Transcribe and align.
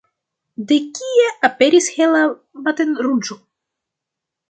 De 0.71 0.77
kie 0.99 1.27
aperis 1.49 1.91
hela 1.99 2.25
matenruĝo? 2.65 3.43